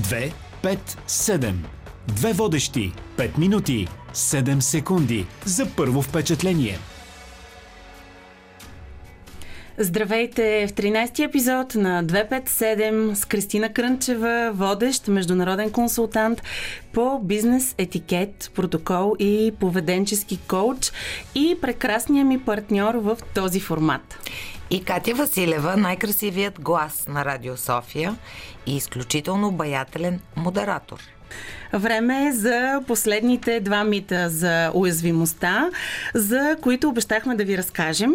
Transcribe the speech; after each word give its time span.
2, 0.00 0.32
5, 0.62 0.78
7. 1.06 1.54
Две 2.08 2.32
водещи. 2.32 2.92
5 3.16 3.38
минути. 3.38 3.88
7 4.14 4.60
секунди. 4.60 5.26
За 5.44 5.66
първо 5.76 6.02
впечатление. 6.02 6.78
Здравейте 9.78 10.66
в 10.66 10.72
13-ти 10.72 11.22
епизод 11.22 11.74
на 11.74 12.04
257 12.04 13.14
с 13.14 13.24
Кристина 13.24 13.72
Крънчева, 13.72 14.50
водещ, 14.54 15.08
международен 15.08 15.70
консултант 15.70 16.42
по 16.92 17.20
бизнес 17.22 17.74
етикет, 17.78 18.50
протокол 18.54 19.16
и 19.18 19.52
поведенчески 19.60 20.38
коуч 20.48 20.92
и 21.34 21.56
прекрасния 21.60 22.24
ми 22.24 22.40
партньор 22.40 22.94
в 22.94 23.18
този 23.34 23.60
формат. 23.60 24.18
И 24.70 24.84
Катя 24.84 25.14
Василева, 25.14 25.76
най-красивият 25.76 26.60
глас 26.60 27.08
на 27.08 27.24
Радио 27.24 27.56
София 27.56 28.16
и 28.66 28.76
изключително 28.76 29.48
обаятелен 29.48 30.20
модератор– 30.36 31.00
Време 31.72 32.26
е 32.26 32.32
за 32.32 32.80
последните 32.86 33.60
два 33.60 33.84
мита 33.84 34.30
за 34.30 34.70
уязвимостта, 34.74 35.70
за 36.14 36.56
които 36.62 36.88
обещахме 36.88 37.34
да 37.34 37.44
ви 37.44 37.58
разкажем. 37.58 38.14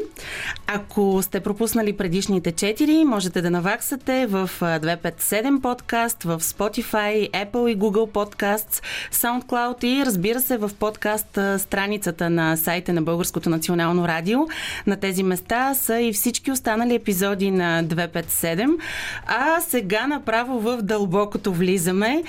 Ако 0.67 1.19
сте 1.21 1.39
пропуснали 1.39 1.97
предишните 1.97 2.51
четири, 2.51 3.03
можете 3.05 3.41
да 3.41 3.51
наваксате 3.51 4.27
в 4.27 4.49
257 4.61 5.61
подкаст, 5.61 6.23
в 6.23 6.39
Spotify, 6.39 7.31
Apple 7.31 7.67
и 7.69 7.77
Google 7.77 8.11
Podcasts, 8.11 8.83
SoundCloud 9.11 9.83
и 9.85 10.05
разбира 10.05 10.41
се 10.41 10.57
в 10.57 10.71
подкаст 10.79 11.39
страницата 11.57 12.29
на 12.29 12.57
сайта 12.57 12.93
на 12.93 13.01
Българското 13.01 13.49
национално 13.49 14.07
радио. 14.07 14.39
На 14.87 14.95
тези 14.95 15.23
места 15.23 15.73
са 15.73 15.99
и 15.99 16.13
всички 16.13 16.51
останали 16.51 16.95
епизоди 16.95 17.51
на 17.51 17.83
257. 17.83 18.77
А 19.25 19.61
сега 19.61 20.07
направо 20.07 20.59
в 20.59 20.81
дълбокото 20.81 21.53
влизаме. 21.53 22.23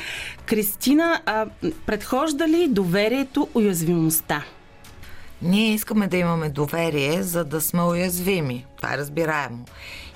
Кристина 0.46 1.15
а, 1.26 1.46
предхожда 1.86 2.48
ли 2.48 2.68
доверието 2.68 3.48
уязвимостта? 3.54 4.44
Ние 5.42 5.74
искаме 5.74 6.06
да 6.08 6.16
имаме 6.16 6.48
доверие, 6.48 7.22
за 7.22 7.44
да 7.44 7.60
сме 7.60 7.82
уязвими. 7.82 8.64
Това 8.76 8.94
е 8.94 8.98
разбираемо. 8.98 9.64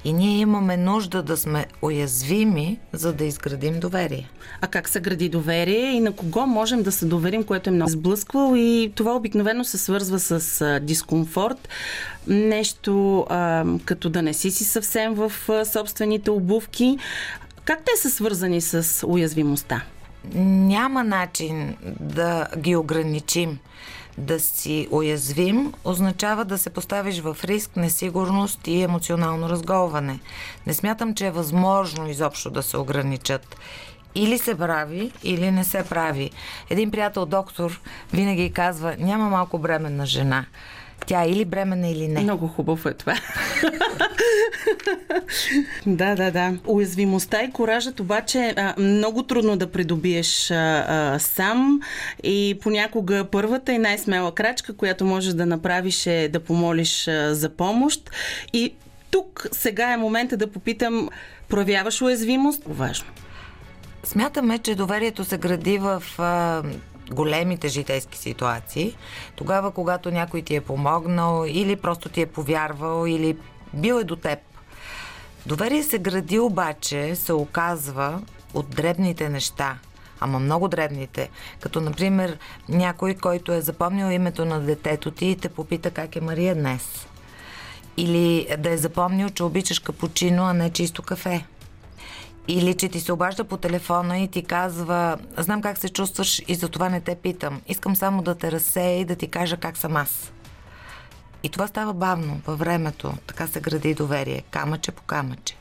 И 0.04 0.12
ние 0.12 0.38
имаме 0.38 0.76
нужда 0.76 1.22
да 1.22 1.36
сме 1.36 1.66
уязвими, 1.82 2.78
за 2.92 3.12
да 3.12 3.24
изградим 3.24 3.80
доверие. 3.80 4.30
А 4.60 4.66
как 4.66 4.88
се 4.88 5.00
гради 5.00 5.28
доверие 5.28 5.92
и 5.92 6.00
на 6.00 6.12
кого 6.12 6.46
можем 6.46 6.82
да 6.82 6.92
се 6.92 7.06
доверим, 7.06 7.44
което 7.44 7.70
е 7.70 7.72
много 7.72 7.90
сблъсквало 7.90 8.56
и 8.56 8.92
това 8.94 9.16
обикновено 9.16 9.64
се 9.64 9.78
свързва 9.78 10.18
с 10.18 10.80
дискомфорт, 10.82 11.68
нещо 12.26 13.26
а, 13.28 13.64
като 13.84 14.10
да 14.10 14.22
не 14.22 14.34
си 14.34 14.50
си 14.50 14.64
съвсем 14.64 15.14
в 15.14 15.32
собствените 15.64 16.30
обувки. 16.30 16.98
Как 17.64 17.78
те 17.84 17.92
са 17.96 18.10
свързани 18.10 18.60
с 18.60 19.06
уязвимостта? 19.06 19.82
Няма 20.34 21.04
начин 21.04 21.76
да 22.00 22.46
ги 22.58 22.76
ограничим. 22.76 23.58
Да 24.18 24.40
си 24.40 24.88
уязвим 24.90 25.72
означава 25.84 26.44
да 26.44 26.58
се 26.58 26.70
поставиш 26.70 27.20
в 27.20 27.36
риск, 27.44 27.76
несигурност 27.76 28.66
и 28.66 28.82
емоционално 28.82 29.48
разголване. 29.48 30.20
Не 30.66 30.74
смятам, 30.74 31.14
че 31.14 31.26
е 31.26 31.30
възможно 31.30 32.10
изобщо 32.10 32.50
да 32.50 32.62
се 32.62 32.76
ограничат. 32.76 33.56
Или 34.14 34.38
се 34.38 34.58
прави, 34.58 35.12
или 35.22 35.50
не 35.50 35.64
се 35.64 35.84
прави. 35.84 36.30
Един 36.70 36.90
приятел 36.90 37.26
доктор 37.26 37.80
винаги 38.12 38.52
казва, 38.52 38.96
няма 38.98 39.30
малко 39.30 39.58
бременна 39.58 40.06
жена. 40.06 40.44
Тя 41.06 41.24
е 41.24 41.28
или 41.28 41.44
бременна, 41.44 41.88
или 41.88 42.08
не. 42.08 42.20
Много 42.20 42.48
хубаво 42.48 42.88
е 42.88 42.94
това. 42.94 43.14
да, 45.86 46.14
да, 46.14 46.30
да. 46.30 46.52
Уязвимостта 46.66 47.42
и 47.42 47.50
коражът 47.50 48.00
обаче 48.00 48.54
е 48.56 48.80
много 48.80 49.22
трудно 49.22 49.56
да 49.56 49.70
придобиеш 49.70 50.50
а, 50.50 50.54
а, 50.88 51.18
сам 51.18 51.80
и 52.22 52.58
понякога 52.62 53.24
първата 53.30 53.72
и 53.72 53.78
най-смела 53.78 54.34
крачка, 54.34 54.76
която 54.76 55.04
можеш 55.04 55.34
да 55.34 55.46
направиш 55.46 56.06
е 56.06 56.28
да 56.32 56.40
помолиш 56.40 57.08
а, 57.08 57.34
за 57.34 57.48
помощ. 57.48 58.10
И 58.52 58.74
тук 59.10 59.46
сега 59.52 59.92
е 59.92 59.96
момента 59.96 60.36
да 60.36 60.52
попитам, 60.52 61.08
проявяваш 61.48 62.02
уязвимост? 62.02 62.62
Важно. 62.66 63.06
Смятаме, 64.04 64.58
че 64.58 64.74
доверието 64.74 65.24
се 65.24 65.38
гради 65.38 65.78
в 65.78 66.02
а, 66.18 66.62
големите 67.10 67.68
житейски 67.68 68.18
ситуации, 68.18 68.96
тогава 69.36 69.70
когато 69.70 70.10
някой 70.10 70.42
ти 70.42 70.54
е 70.54 70.60
помогнал 70.60 71.44
или 71.48 71.76
просто 71.76 72.08
ти 72.08 72.20
е 72.20 72.26
повярвал 72.26 73.06
или 73.06 73.36
бил 73.74 73.94
е 73.94 74.04
до 74.04 74.16
теб. 74.16 74.38
Доверие 75.46 75.82
се 75.82 75.98
гради 75.98 76.38
обаче, 76.38 77.16
се 77.16 77.32
оказва 77.32 78.22
от 78.54 78.70
дребните 78.70 79.28
неща, 79.28 79.78
ама 80.20 80.38
много 80.38 80.68
дребните. 80.68 81.30
Като, 81.60 81.80
например, 81.80 82.38
някой, 82.68 83.14
който 83.14 83.52
е 83.52 83.60
запомнил 83.60 84.10
името 84.10 84.44
на 84.44 84.60
детето 84.60 85.10
ти 85.10 85.26
и 85.26 85.36
те 85.36 85.48
попита 85.48 85.90
как 85.90 86.16
е 86.16 86.20
Мария 86.20 86.54
днес. 86.54 87.06
Или 87.96 88.46
да 88.58 88.70
е 88.70 88.76
запомнил, 88.76 89.30
че 89.30 89.44
обичаш 89.44 89.78
капучино, 89.78 90.44
а 90.44 90.52
не 90.52 90.70
чисто 90.70 91.02
кафе. 91.02 91.44
Или 92.48 92.74
че 92.74 92.88
ти 92.88 93.00
се 93.00 93.12
обажда 93.12 93.44
по 93.44 93.56
телефона 93.56 94.18
и 94.18 94.28
ти 94.28 94.42
казва, 94.42 95.18
знам 95.36 95.62
как 95.62 95.78
се 95.78 95.88
чувстваш 95.88 96.42
и 96.48 96.54
за 96.54 96.68
това 96.68 96.88
не 96.88 97.00
те 97.00 97.14
питам. 97.14 97.60
Искам 97.68 97.96
само 97.96 98.22
да 98.22 98.34
те 98.34 98.52
разсея 98.52 99.00
и 99.00 99.04
да 99.04 99.16
ти 99.16 99.28
кажа 99.28 99.56
как 99.56 99.76
съм 99.76 99.96
аз. 99.96 100.32
И 101.42 101.48
това 101.48 101.66
става 101.66 101.92
бавно, 101.92 102.40
във 102.46 102.58
времето. 102.58 103.12
Така 103.26 103.46
се 103.46 103.60
гради 103.60 103.94
доверие, 103.94 104.42
камъче 104.50 104.92
по 104.92 105.02
камъче. 105.02 105.56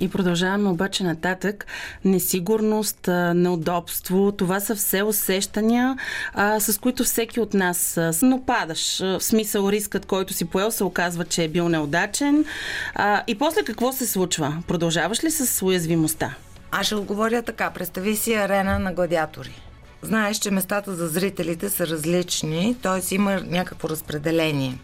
И 0.00 0.08
продължаваме 0.08 0.68
обаче 0.68 1.04
нататък. 1.04 1.66
Несигурност, 2.04 3.08
неудобство, 3.34 4.32
това 4.32 4.60
са 4.60 4.76
все 4.76 5.02
усещания, 5.02 5.96
а, 6.34 6.60
с 6.60 6.78
които 6.78 7.04
всеки 7.04 7.40
от 7.40 7.54
нас 7.54 8.00
но 8.22 8.44
падаш. 8.44 8.98
В 8.98 9.20
смисъл 9.20 9.68
рискът, 9.70 10.06
който 10.06 10.34
си 10.34 10.44
поел, 10.44 10.70
се 10.70 10.84
оказва, 10.84 11.24
че 11.24 11.44
е 11.44 11.48
бил 11.48 11.68
неудачен. 11.68 12.44
А, 12.94 13.22
и 13.26 13.38
после 13.38 13.64
какво 13.64 13.92
се 13.92 14.06
случва? 14.06 14.62
Продължаваш 14.66 15.24
ли 15.24 15.30
с 15.30 15.62
уязвимостта? 15.62 16.34
Аз 16.70 16.86
ще 16.86 16.94
отговоря 16.94 17.42
така. 17.42 17.70
Представи 17.70 18.16
си 18.16 18.34
арена 18.34 18.78
на 18.78 18.92
гладиатори. 18.92 19.62
Знаеш, 20.02 20.38
че 20.38 20.50
местата 20.50 20.94
за 20.94 21.08
зрителите 21.08 21.70
са 21.70 21.86
различни, 21.86 22.76
т.е. 22.82 23.14
има 23.14 23.40
някакво 23.40 23.88
разпределение. 23.88 24.78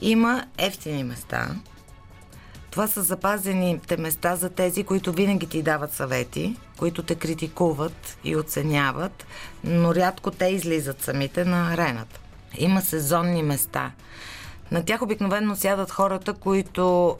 Има 0.00 0.44
ефтини 0.58 1.04
места, 1.04 1.56
това 2.74 2.86
са 2.86 3.02
запазените 3.02 3.96
места 3.96 4.36
за 4.36 4.50
тези, 4.50 4.84
които 4.84 5.12
винаги 5.12 5.46
ти 5.46 5.62
дават 5.62 5.92
съвети, 5.92 6.56
които 6.78 7.02
те 7.02 7.14
критикуват 7.14 8.18
и 8.24 8.36
оценяват, 8.36 9.26
но 9.64 9.94
рядко 9.94 10.30
те 10.30 10.46
излизат 10.46 11.02
самите 11.02 11.44
на 11.44 11.72
арената. 11.72 12.20
Има 12.58 12.82
сезонни 12.82 13.42
места. 13.42 13.92
На 14.70 14.84
тях 14.84 15.02
обикновено 15.02 15.56
сядат 15.56 15.90
хората, 15.90 16.32
които 16.32 17.16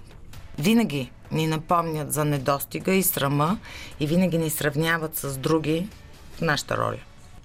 винаги 0.59 1.11
ни 1.33 1.47
напомнят 1.47 2.13
за 2.13 2.25
недостига 2.25 2.93
и 2.93 3.03
срама 3.03 3.59
и 4.01 4.07
винаги 4.07 4.39
ни 4.39 4.51
сравняват 4.51 5.17
с 5.17 5.37
други 5.37 5.89
в 6.37 6.41
нашата 6.41 6.77
роля. 6.77 7.01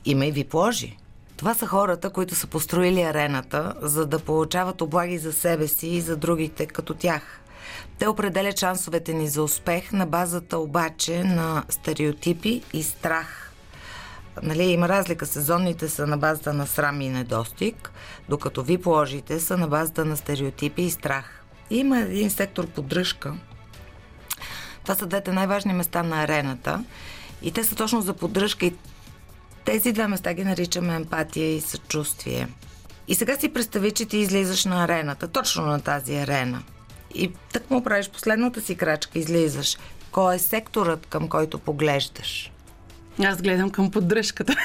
Има 0.06 0.26
и 0.26 0.32
випложи. 0.32 0.98
Това 1.40 1.54
са 1.54 1.68
хората, 1.68 2.10
които 2.10 2.36
са 2.36 2.48
построили 2.48 3.02
арената, 3.02 3.74
за 3.82 4.06
да 4.06 4.20
получават 4.20 4.82
облаги 4.82 5.18
за 5.18 5.34
себе 5.34 5.68
си 5.68 5.88
и 5.88 6.02
за 6.02 6.18
другите 6.18 6.66
като 6.66 6.94
тях. 6.94 7.42
Те 8.00 8.08
определят 8.08 8.60
шансовете 8.60 9.14
ни 9.14 9.28
за 9.28 9.44
успех 9.44 9.92
на 9.92 10.06
базата 10.06 10.58
обаче 10.58 11.24
на 11.24 11.64
стереотипи 11.70 12.62
и 12.74 12.84
страх. 12.84 13.52
Нали, 14.44 14.64
има 14.64 14.90
разлика. 14.90 15.26
Сезонните 15.26 15.90
са 15.90 16.08
на 16.08 16.18
базата 16.18 16.54
на 16.54 16.68
срам 16.68 17.02
и 17.02 17.10
недостиг, 17.10 17.92
докато 18.30 18.64
ви 18.64 18.78
положите 18.78 19.40
са 19.40 19.58
на 19.58 19.68
базата 19.68 20.06
на 20.06 20.18
стереотипи 20.18 20.82
и 20.82 20.92
страх. 20.92 21.44
Има 21.70 22.00
един 22.00 22.30
сектор 22.30 22.68
поддръжка. 22.68 23.34
Това 24.84 24.96
са 24.96 25.06
двете 25.06 25.32
най-важни 25.32 25.74
места 25.74 26.04
на 26.04 26.24
арената. 26.24 26.84
И 27.42 27.52
те 27.52 27.64
са 27.64 27.76
точно 27.76 28.02
за 28.02 28.14
поддръжка 28.14 28.66
и 28.66 28.74
тези 29.71 29.92
две 29.92 30.07
места 30.07 30.33
ги 30.33 30.44
наричаме 30.44 30.95
емпатия 30.95 31.56
и 31.56 31.62
съчувствие. 31.62 32.48
И 33.07 33.16
сега 33.16 33.38
си 33.38 33.54
представи, 33.54 33.92
че 33.92 34.06
ти 34.06 34.18
излизаш 34.18 34.66
на 34.66 34.83
арената, 34.83 35.27
точно 35.27 35.66
на 35.66 35.81
тази 35.81 36.16
арена– 36.16 36.63
и 37.13 37.31
так 37.54 37.69
му 37.69 37.83
правиш 37.83 38.10
последната 38.10 38.62
си 38.62 38.75
крачка, 38.75 39.19
излизаш. 39.19 39.77
Кой 40.12 40.36
е 40.36 40.39
секторът, 40.39 41.06
към 41.06 41.27
който 41.27 41.60
поглеждаш? 41.60 42.51
Аз 43.25 43.42
гледам 43.42 43.69
към 43.69 43.92
поддръжката. 43.92 44.56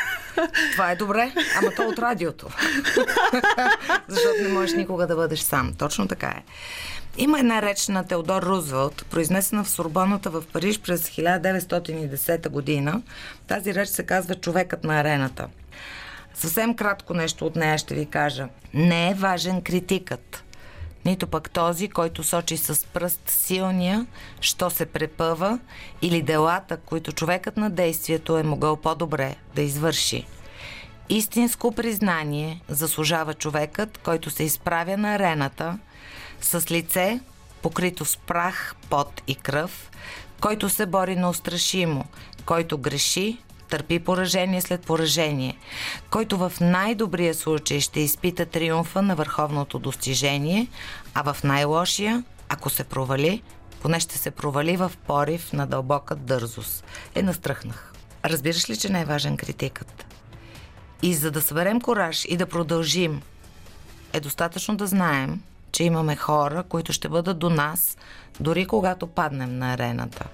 Това 0.73 0.91
е 0.91 0.97
добре, 0.97 1.33
ама 1.59 1.71
то 1.77 1.83
от 1.83 1.99
радиото. 1.99 2.47
Защото 4.09 4.43
не 4.43 4.49
можеш 4.49 4.77
никога 4.77 5.07
да 5.07 5.17
бъдеш 5.17 5.41
сам. 5.41 5.75
Точно 5.79 6.09
така 6.09 6.27
е. 6.27 6.43
Има 7.17 7.39
една 7.39 7.63
реч 7.63 7.89
на 7.89 8.07
Теодор 8.07 8.43
Рузвелт, 8.43 9.07
произнесена 9.11 9.65
в 9.65 9.71
Сорбоната 9.71 10.31
в 10.31 10.45
Париж 10.53 10.81
през 10.81 11.11
1910 11.11 12.49
година. 12.49 13.03
Тази 13.47 13.75
реч 13.75 13.89
се 13.89 14.07
казва 14.07 14.35
Човекът 14.35 14.85
на 14.85 15.01
арената. 15.01 15.49
Съвсем 16.35 16.75
кратко 16.75 17.15
нещо 17.15 17.47
от 17.47 17.57
нея 17.57 17.79
ще 17.79 17.95
ви 17.95 18.07
кажа. 18.07 18.49
Не 18.75 19.11
е 19.11 19.15
важен 19.15 19.63
критикът 19.63 20.44
нито 21.05 21.27
пък 21.27 21.51
този, 21.51 21.89
който 21.89 22.23
сочи 22.23 22.57
с 22.57 22.87
пръст 22.87 23.21
силния, 23.31 24.07
що 24.41 24.71
се 24.71 24.87
препъва, 24.87 25.59
или 26.03 26.23
делата, 26.23 26.77
които 26.77 27.13
човекът 27.13 27.57
на 27.57 27.71
действието 27.71 28.39
е 28.39 28.43
могъл 28.43 28.77
по-добре 28.77 29.37
да 29.55 29.63
извърши. 29.63 30.27
Истинско 31.09 31.73
признание 31.73 32.61
заслужава 32.69 33.35
човекът, 33.35 33.99
който 33.99 34.31
се 34.31 34.43
изправя 34.43 34.97
на 34.97 35.15
арената 35.15 35.79
с 36.41 36.71
лице, 36.71 37.21
покрито 37.63 38.05
с 38.05 38.17
прах, 38.17 38.75
пот 38.91 39.23
и 39.27 39.35
кръв, 39.35 39.91
който 40.41 40.69
се 40.69 40.87
бори 40.87 41.17
неустрашимо, 41.17 42.05
който 42.47 42.79
греши, 42.79 43.39
търпи 43.69 43.99
поражение 43.99 44.61
след 44.61 44.81
поражение, 44.81 45.57
който 46.11 46.39
в 46.39 46.53
най-добрия 46.61 47.35
случай 47.35 47.81
ще 47.81 48.01
изпита 48.01 48.47
триумфа 48.47 49.03
на 49.03 49.17
върховното 49.17 49.79
достижение, 49.79 50.67
а 51.15 51.33
в 51.33 51.45
най-лошия, 51.45 52.25
ако 52.49 52.71
се 52.71 52.85
провали, 52.85 53.43
поне 53.83 54.01
ще 54.01 54.19
се 54.19 54.31
провали 54.31 54.77
в 54.77 54.93
порив 55.07 55.53
на 55.53 55.67
дълбока 55.67 56.15
дързост. 56.15 56.85
Е, 57.15 57.23
настръхнах. 57.23 57.93
Разбираш 58.25 58.71
ли, 58.71 58.77
че 58.77 58.89
не 58.89 59.01
е 59.01 59.05
важен 59.05 59.37
критикът? 59.37 60.07
И 61.03 61.15
за 61.15 61.31
да 61.31 61.43
съберем 61.43 61.81
кораж 61.81 62.25
и 62.25 62.37
да 62.37 62.47
продължим, 62.47 63.23
е 64.13 64.21
достатъчно 64.21 64.77
да 64.77 64.87
знаем, 64.87 65.43
че 65.73 65.85
имаме 65.85 66.17
хора, 66.17 66.63
които 66.63 66.93
ще 66.93 67.09
бъдат 67.09 67.39
до 67.39 67.51
нас, 67.51 67.97
дори 68.41 68.67
когато 68.67 69.07
паднем 69.07 69.59
на 69.59 69.73
арената. 69.73 70.25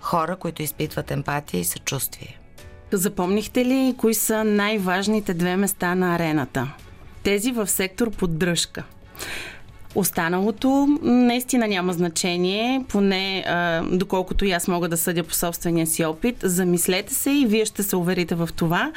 Хора, 0.00 0.36
които 0.36 0.62
изпитват 0.62 1.10
емпатия 1.10 1.60
и 1.60 1.64
съчувствие. 1.64 2.38
Запомнихте 2.92 3.64
ли 3.64 3.94
кои 3.98 4.14
са 4.14 4.44
най-важните 4.44 5.34
две 5.34 5.56
места 5.56 5.94
на 5.94 6.14
арената? 6.14 6.68
Тези 7.22 7.52
в 7.52 7.66
сектор 7.66 8.10
поддръжка. 8.10 8.82
Останалото 9.94 10.98
наистина 11.02 11.68
няма 11.68 11.92
значение, 11.92 12.84
поне 12.88 13.44
а, 13.46 13.82
доколкото 13.92 14.44
и 14.44 14.52
аз 14.52 14.68
мога 14.68 14.88
да 14.88 14.96
съдя 14.96 15.24
по 15.24 15.34
собствения 15.34 15.86
си 15.86 16.04
опит. 16.04 16.36
Замислете 16.42 17.14
се 17.14 17.30
и 17.30 17.46
вие 17.46 17.64
ще 17.64 17.82
се 17.82 17.96
уверите 17.96 18.34
в 18.34 18.48
това. 18.56 18.92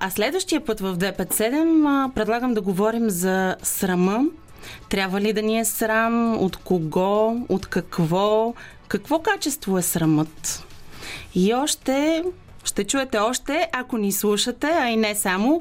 А 0.00 0.10
следващия 0.10 0.64
път 0.64 0.80
в 0.80 0.96
257 0.98 1.86
а, 1.86 2.14
предлагам 2.14 2.54
да 2.54 2.60
говорим 2.60 3.10
за 3.10 3.56
срама. 3.62 4.24
Трябва 4.88 5.20
ли 5.20 5.32
да 5.32 5.42
ни 5.42 5.58
е 5.58 5.64
срам? 5.64 6.42
От 6.42 6.56
кого? 6.56 7.36
От 7.48 7.66
какво? 7.66 8.54
Какво 8.88 9.18
качество 9.18 9.78
е 9.78 9.82
срамът? 9.82 10.66
И 11.34 11.54
още 11.54 12.24
ще 12.70 12.84
чуете 12.84 13.18
още, 13.18 13.68
ако 13.72 13.98
ни 13.98 14.12
слушате, 14.12 14.66
а 14.66 14.88
и 14.88 14.96
не 14.96 15.14
само. 15.14 15.60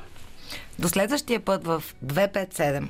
До 0.79 0.89
следващия 0.89 1.41
път 1.41 1.65
в 1.65 1.83
257. 2.05 2.85